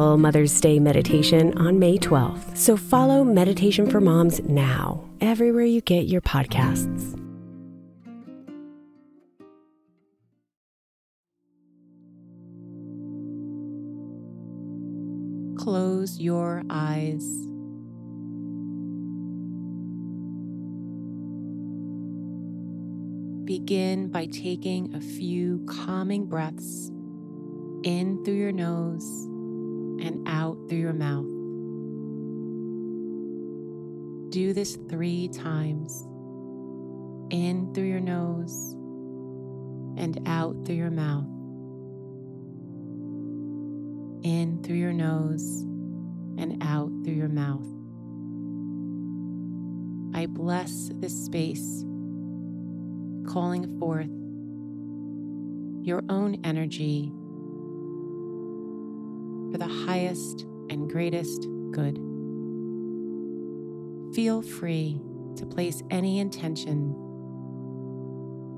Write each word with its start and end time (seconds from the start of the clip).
Mother's 0.00 0.60
Day 0.60 0.78
meditation 0.78 1.56
on 1.58 1.78
May 1.78 1.98
12th. 1.98 2.56
So 2.56 2.76
follow 2.76 3.22
Meditation 3.22 3.90
for 3.90 4.00
Moms 4.00 4.40
now, 4.40 5.04
everywhere 5.20 5.64
you 5.64 5.80
get 5.82 6.06
your 6.06 6.22
podcasts. 6.22 7.16
Close 15.58 16.18
your 16.18 16.62
eyes. 16.70 17.24
Begin 23.44 24.08
by 24.10 24.26
taking 24.26 24.94
a 24.94 25.00
few 25.00 25.62
calming 25.66 26.26
breaths 26.26 26.88
in 27.82 28.22
through 28.24 28.34
your 28.34 28.52
nose 28.52 29.29
and 30.00 30.26
out 30.28 30.56
through 30.68 30.78
your 30.78 30.92
mouth. 30.92 31.26
Do 34.30 34.52
this 34.52 34.76
three 34.88 35.28
times 35.28 36.06
in 37.30 37.72
through 37.74 37.88
your 37.88 38.00
nose 38.00 38.72
and 39.96 40.20
out 40.26 40.56
through 40.64 40.76
your 40.76 40.90
mouth. 40.90 41.26
In 44.24 44.62
through 44.62 44.76
your 44.76 44.92
nose 44.92 45.62
and 46.38 46.62
out 46.62 46.90
through 47.04 47.14
your 47.14 47.28
mouth. 47.28 47.66
I 50.14 50.26
bless 50.26 50.90
this 50.94 51.24
space, 51.24 51.84
calling 53.32 53.78
forth 53.78 54.10
your 55.82 56.02
own 56.08 56.40
energy 56.44 57.12
for 59.50 59.58
the 59.58 59.66
highest 59.86 60.42
and 60.70 60.88
greatest 60.88 61.46
good. 61.72 61.98
Feel 64.14 64.42
free 64.42 65.00
to 65.36 65.46
place 65.46 65.82
any 65.90 66.18
intention 66.18 66.94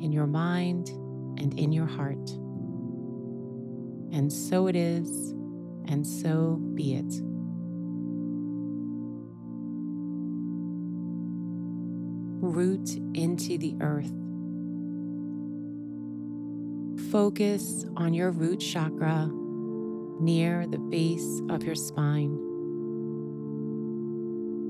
in 0.00 0.12
your 0.12 0.26
mind 0.26 0.88
and 1.38 1.58
in 1.58 1.72
your 1.72 1.86
heart. 1.86 2.30
And 4.12 4.32
so 4.32 4.66
it 4.66 4.76
is, 4.76 5.32
and 5.86 6.06
so 6.06 6.58
be 6.74 6.94
it. 6.94 7.14
Root 12.42 12.96
into 13.14 13.56
the 13.56 13.76
earth. 13.80 14.12
Focus 17.10 17.86
on 17.96 18.14
your 18.14 18.30
root 18.30 18.60
chakra 18.60 19.30
near 20.22 20.66
the 20.68 20.78
base 20.78 21.42
of 21.50 21.64
your 21.64 21.74
spine. 21.74 22.38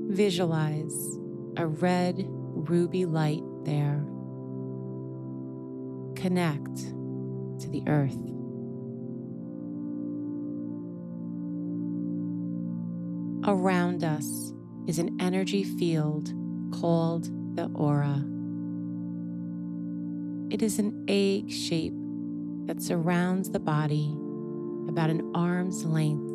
Visualize 0.09 1.19
a 1.57 1.67
red 1.67 2.25
ruby 2.27 3.05
light 3.05 3.43
there. 3.63 4.03
Connect 6.15 6.75
to 6.75 7.69
the 7.69 7.83
earth. 7.87 8.17
Around 13.45 14.03
us 14.03 14.53
is 14.87 14.97
an 14.97 15.17
energy 15.19 15.63
field 15.63 16.33
called 16.71 17.25
the 17.55 17.65
aura. 17.75 18.23
It 20.49 20.63
is 20.63 20.79
an 20.79 21.05
egg 21.07 21.51
shape 21.51 21.93
that 22.65 22.81
surrounds 22.81 23.51
the 23.51 23.59
body 23.59 24.15
about 24.87 25.09
an 25.09 25.31
arm's 25.35 25.85
length 25.85 26.31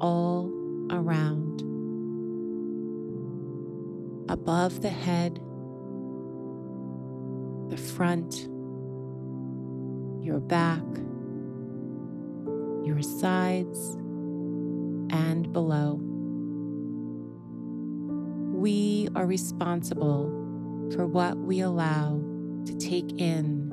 all 0.00 0.50
around. 0.90 1.62
Above 4.28 4.82
the 4.82 4.90
head, 4.90 5.40
the 7.70 7.76
front, 7.76 8.48
your 10.24 10.40
back, 10.40 10.82
your 12.84 13.02
sides, 13.02 13.96
and 15.10 15.52
below. 15.52 16.00
We 18.52 19.08
are 19.14 19.26
responsible 19.26 20.30
for 20.94 21.06
what 21.06 21.36
we 21.36 21.60
allow 21.60 22.20
to 22.64 22.76
take 22.76 23.20
in 23.20 23.70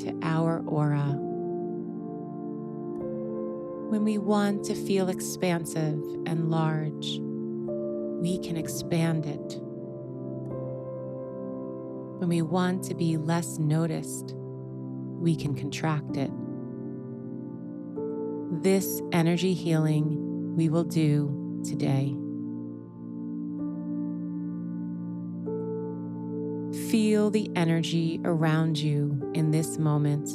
to 0.00 0.18
our 0.22 0.62
aura. 0.66 1.25
When 3.88 4.02
we 4.04 4.18
want 4.18 4.64
to 4.64 4.74
feel 4.74 5.08
expansive 5.08 6.02
and 6.26 6.50
large, 6.50 7.20
we 8.20 8.38
can 8.38 8.56
expand 8.56 9.26
it. 9.26 9.60
When 12.18 12.28
we 12.28 12.42
want 12.42 12.82
to 12.84 12.94
be 12.94 13.16
less 13.16 13.58
noticed, 13.58 14.34
we 14.34 15.36
can 15.36 15.54
contract 15.54 16.16
it. 16.16 16.32
This 18.62 19.00
energy 19.12 19.54
healing 19.54 20.56
we 20.56 20.68
will 20.68 20.84
do 20.84 21.62
today. 21.64 22.16
Feel 26.90 27.30
the 27.30 27.50
energy 27.54 28.20
around 28.24 28.78
you 28.78 29.30
in 29.34 29.52
this 29.52 29.78
moment. 29.78 30.28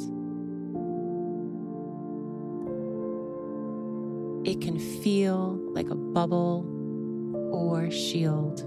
It 4.44 4.60
can 4.60 4.76
feel 4.76 5.56
like 5.72 5.88
a 5.88 5.94
bubble 5.94 6.66
or 7.52 7.90
shield. 7.92 8.60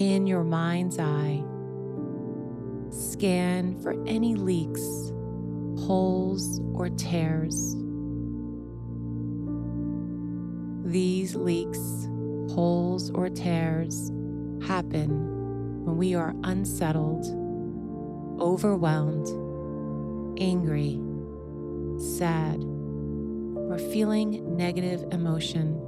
In 0.00 0.26
your 0.26 0.42
mind's 0.42 0.98
eye, 0.98 1.44
scan 2.90 3.78
for 3.82 3.92
any 4.06 4.36
leaks, 4.36 5.12
holes, 5.86 6.60
or 6.72 6.88
tears. 6.88 7.76
These 10.90 11.34
leaks, 11.34 12.08
holes, 12.54 13.10
or 13.10 13.28
tears 13.28 14.10
happen 14.66 15.84
when 15.84 15.98
we 15.98 16.14
are 16.14 16.34
unsettled, 16.42 17.26
overwhelmed, 18.40 19.43
angry, 20.38 21.00
sad, 21.98 22.62
or 23.68 23.78
feeling 23.78 24.56
negative 24.56 25.04
emotion. 25.12 25.80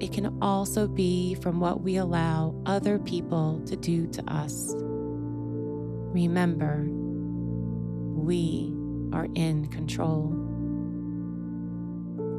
It 0.00 0.12
can 0.12 0.38
also 0.40 0.86
be 0.86 1.34
from 1.34 1.58
what 1.58 1.82
we 1.82 1.96
allow 1.96 2.54
other 2.66 2.98
people 2.98 3.60
to 3.66 3.76
do 3.76 4.06
to 4.06 4.32
us. 4.32 4.72
Remember, 4.76 6.86
we 6.88 8.72
are 9.12 9.26
in 9.34 9.66
control. 9.68 10.32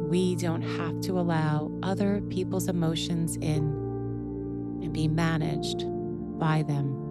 We 0.10 0.36
don't 0.36 0.62
have 0.62 1.02
to 1.02 1.20
allow 1.20 1.70
other 1.84 2.22
people's 2.30 2.70
emotions 2.70 3.36
in 3.36 3.64
and 4.82 4.94
be 4.94 5.08
managed 5.08 5.86
by 6.40 6.64
them. 6.64 7.09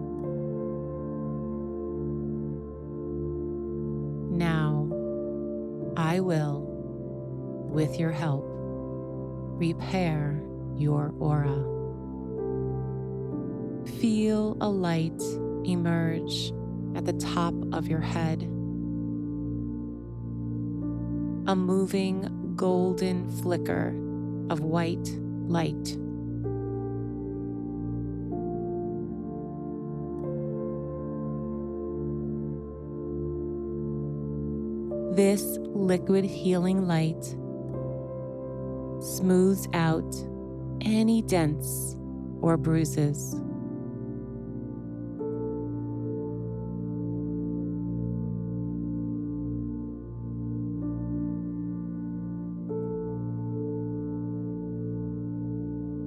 With 7.79 7.97
your 7.97 8.11
help, 8.11 8.43
repair 9.57 10.43
your 10.75 11.13
aura. 11.17 11.55
Feel 14.01 14.57
a 14.59 14.67
light 14.67 15.21
emerge 15.63 16.51
at 16.97 17.05
the 17.05 17.13
top 17.13 17.53
of 17.71 17.87
your 17.87 18.01
head. 18.01 18.41
A 21.47 21.55
moving 21.55 22.53
golden 22.57 23.29
flicker 23.41 23.95
of 24.49 24.59
white 24.59 25.17
light. 25.47 25.95
This 35.15 35.57
liquid 35.73 36.25
healing 36.25 36.85
light 36.85 37.37
smooths 39.19 39.67
out 39.73 40.15
any 40.79 41.21
dents 41.21 41.97
or 42.41 42.55
bruises. 42.55 43.35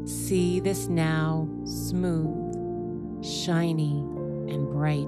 See 0.07 0.59
this 0.59 0.89
now 0.89 1.47
smooth, 1.67 3.23
shiny, 3.23 3.99
and 4.49 4.71
bright. 4.71 5.07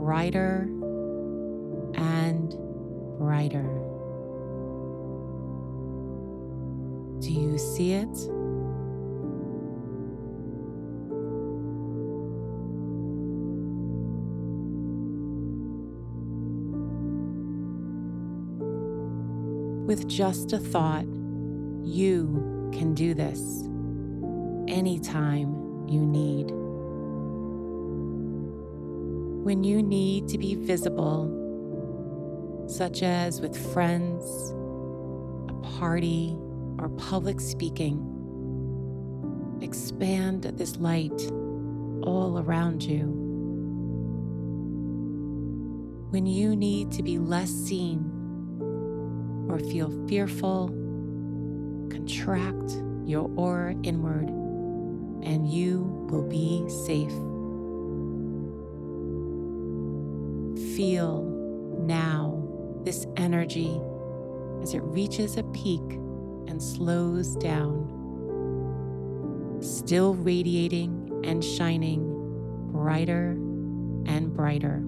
Brighter 0.00 0.68
and 1.96 2.54
brighter. 3.18 3.89
Do 7.32 7.40
you 7.40 7.58
see 7.58 7.92
it? 7.92 8.08
With 19.86 20.08
just 20.08 20.52
a 20.52 20.58
thought, 20.58 21.04
you 21.84 22.70
can 22.72 22.94
do 22.94 23.14
this 23.14 23.38
anytime 24.66 25.86
you 25.88 26.00
need. 26.00 26.50
When 29.44 29.62
you 29.62 29.84
need 29.84 30.26
to 30.30 30.38
be 30.38 30.56
visible, 30.56 31.36
such 32.66 33.04
as 33.04 33.40
with 33.40 33.56
friends, 33.72 34.50
a 35.48 35.54
party, 35.78 36.36
or 36.80 36.88
public 36.90 37.40
speaking, 37.40 37.98
expand 39.60 40.44
this 40.44 40.76
light 40.76 41.30
all 42.02 42.38
around 42.38 42.82
you. 42.82 43.16
When 46.10 46.26
you 46.26 46.56
need 46.56 46.90
to 46.92 47.02
be 47.02 47.18
less 47.18 47.50
seen 47.50 48.10
or 49.48 49.58
feel 49.58 49.90
fearful, 50.08 50.68
contract 51.90 52.72
your 53.04 53.30
aura 53.36 53.74
inward 53.82 54.28
and 55.22 55.46
you 55.48 55.82
will 56.10 56.26
be 56.26 56.66
safe. 56.68 57.12
Feel 60.76 61.24
now 61.80 62.42
this 62.84 63.06
energy 63.16 63.78
as 64.62 64.72
it 64.72 64.80
reaches 64.80 65.36
a 65.36 65.42
peak 65.44 65.82
and 66.50 66.60
slows 66.60 67.36
down, 67.36 67.86
still 69.62 70.14
radiating 70.14 71.22
and 71.24 71.44
shining 71.44 72.02
brighter 72.72 73.30
and 74.06 74.34
brighter. 74.34 74.82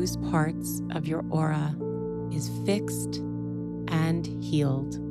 Bruised 0.00 0.30
parts 0.30 0.80
of 0.92 1.06
your 1.06 1.22
aura 1.28 1.76
is 2.32 2.48
fixed 2.64 3.16
and 3.88 4.26
healed. 4.42 5.09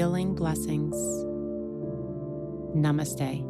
Healing 0.00 0.34
blessings. 0.34 0.96
Namaste. 2.74 3.49